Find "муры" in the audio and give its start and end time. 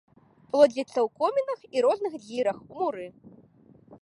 2.81-3.05